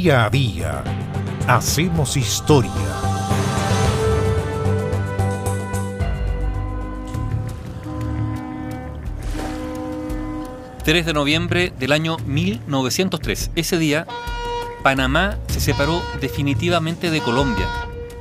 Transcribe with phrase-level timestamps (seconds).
[0.00, 0.82] Día a día
[1.46, 2.72] hacemos historia.
[10.86, 13.50] ...3 de noviembre del año 1903.
[13.56, 14.06] Ese día,
[14.82, 17.68] Panamá se separó definitivamente de Colombia,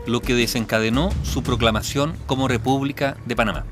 [0.06, 3.64] lo que desencadenó su proclamación como República de Panamá.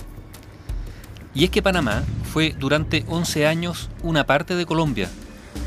[1.35, 5.09] Y es que Panamá fue durante 11 años una parte de Colombia,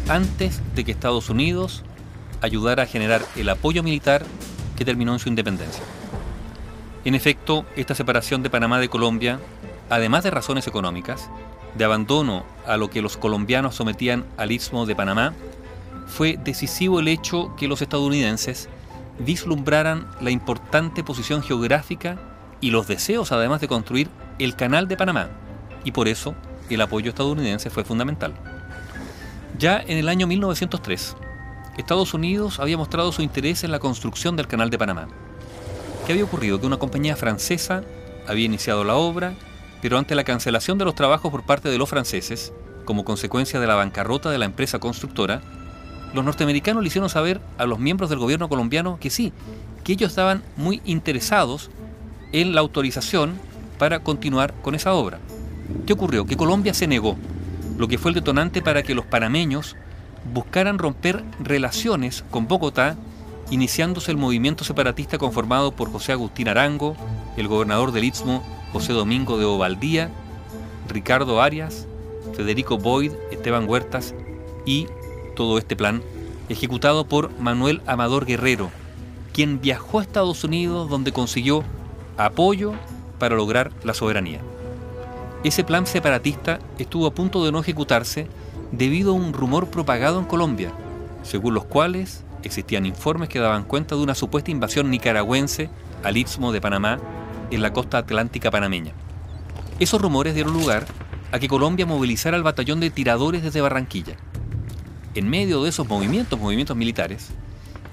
[0.09, 1.85] antes de que Estados Unidos
[2.41, 4.25] ayudara a generar el apoyo militar
[4.77, 5.83] que terminó en su independencia.
[7.05, 9.41] En efecto, esta separación de Panamá de Colombia,
[9.89, 11.31] además de razones económicas,
[11.75, 15.35] de abandono a lo que los colombianos sometían al istmo de Panamá,
[16.07, 18.69] fue decisivo el hecho que los estadounidenses
[19.19, 22.19] vislumbraran la importante posición geográfica
[22.61, 25.29] y los deseos además de construir el canal de Panamá,
[25.85, 26.35] y por eso
[26.69, 28.35] el apoyo estadounidense fue fundamental.
[29.59, 31.17] Ya en el año 1903,
[31.77, 35.09] Estados Unidos había mostrado su interés en la construcción del Canal de Panamá.
[36.07, 36.61] ¿Qué había ocurrido?
[36.61, 37.83] Que una compañía francesa
[38.27, 39.35] había iniciado la obra,
[39.81, 42.53] pero ante la cancelación de los trabajos por parte de los franceses,
[42.85, 45.41] como consecuencia de la bancarrota de la empresa constructora,
[46.13, 49.33] los norteamericanos le hicieron saber a los miembros del gobierno colombiano que sí,
[49.85, 51.71] que ellos estaban muy interesados
[52.33, 53.39] en la autorización
[53.79, 55.19] para continuar con esa obra.
[55.87, 56.27] ¿Qué ocurrió?
[56.27, 57.17] Que Colombia se negó,
[57.79, 59.77] lo que fue el detonante para que los panameños
[60.33, 62.97] buscaran romper relaciones con Bogotá,
[63.51, 66.97] iniciándose el movimiento separatista conformado por José Agustín Arango,
[67.37, 70.11] el gobernador del Istmo José Domingo de Ovaldía,
[70.89, 71.87] Ricardo Arias,
[72.35, 74.15] Federico Boyd, Esteban Huertas
[74.65, 74.87] y
[75.35, 76.03] todo este plan
[76.49, 78.71] ejecutado por Manuel Amador Guerrero,
[79.33, 81.65] quien viajó a Estados Unidos donde consiguió
[82.17, 82.73] apoyo
[83.19, 84.41] para lograr la soberanía.
[85.43, 88.29] Ese plan separatista estuvo a punto de no ejecutarse
[88.73, 90.73] debido a un rumor propagado en Colombia,
[91.23, 95.69] según los cuales existían informes que daban cuenta de una supuesta invasión nicaragüense
[96.03, 96.99] al istmo de Panamá
[97.51, 98.93] en la costa atlántica panameña.
[99.79, 100.87] Esos rumores dieron lugar
[101.33, 104.17] a que Colombia movilizara al batallón de tiradores desde Barranquilla.
[105.15, 107.31] En medio de esos movimientos, movimientos militares,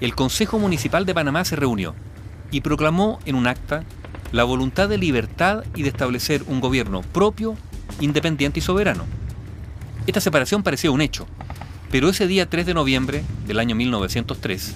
[0.00, 1.94] el Consejo Municipal de Panamá se reunió
[2.50, 3.84] y proclamó en un acta
[4.32, 7.56] la voluntad de libertad y de establecer un gobierno propio,
[8.00, 9.04] independiente y soberano.
[10.08, 11.26] Esta separación parecía un hecho,
[11.90, 14.74] pero ese día 3 de noviembre del año 1903,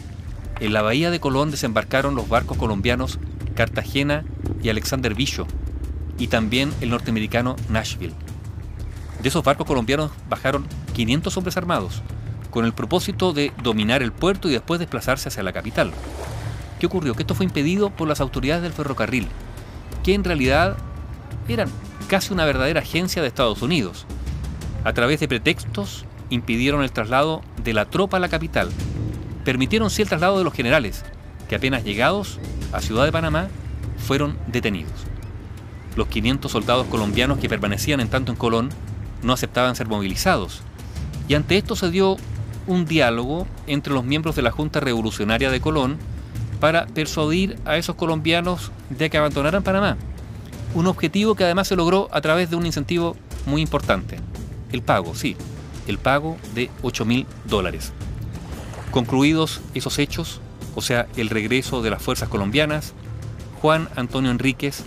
[0.60, 3.18] en la bahía de Colón desembarcaron los barcos colombianos
[3.54, 4.26] Cartagena
[4.62, 5.46] y Alexander Bicho,
[6.18, 8.12] y también el norteamericano Nashville.
[9.22, 12.02] De esos barcos colombianos bajaron 500 hombres armados,
[12.50, 15.92] con el propósito de dominar el puerto y después desplazarse hacia la capital.
[16.78, 17.14] ¿Qué ocurrió?
[17.14, 19.28] Que esto fue impedido por las autoridades del ferrocarril,
[20.04, 20.76] que en realidad
[21.48, 21.70] eran
[22.06, 24.04] casi una verdadera agencia de Estados Unidos.
[24.84, 28.68] A través de pretextos impidieron el traslado de la tropa a la capital.
[29.44, 31.04] Permitieron sí el traslado de los generales,
[31.48, 32.40] que apenas llegados
[32.72, 33.48] a Ciudad de Panamá
[33.98, 34.92] fueron detenidos.
[35.94, 38.70] Los 500 soldados colombianos que permanecían en tanto en Colón
[39.22, 40.62] no aceptaban ser movilizados.
[41.28, 42.16] Y ante esto se dio
[42.66, 45.98] un diálogo entre los miembros de la Junta Revolucionaria de Colón
[46.60, 49.96] para persuadir a esos colombianos de que abandonaran Panamá.
[50.74, 53.16] Un objetivo que además se logró a través de un incentivo
[53.46, 54.18] muy importante.
[54.72, 55.36] El pago, sí,
[55.86, 57.92] el pago de 8 mil dólares.
[58.90, 60.40] Concluidos esos hechos,
[60.74, 62.94] o sea, el regreso de las fuerzas colombianas,
[63.60, 64.84] Juan Antonio Enríquez,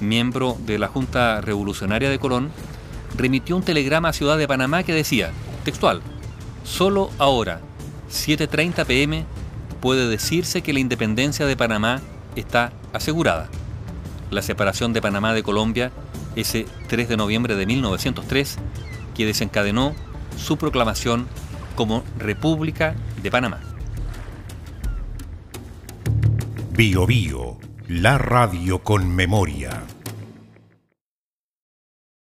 [0.00, 2.50] miembro de la Junta Revolucionaria de Colón,
[3.16, 5.30] remitió un telegrama a Ciudad de Panamá que decía,
[5.64, 6.02] textual,
[6.64, 7.60] solo ahora,
[8.10, 9.24] 7.30 pm,
[9.80, 12.00] puede decirse que la independencia de Panamá
[12.36, 13.48] está asegurada.
[14.30, 15.90] La separación de Panamá de Colombia
[16.40, 18.58] ese 3 de noviembre de 1903,
[19.18, 19.94] que desencadenó
[20.36, 21.26] su proclamación
[21.74, 23.60] como República de Panamá.
[26.70, 27.58] Bio Bio,
[27.88, 29.82] la radio con memoria.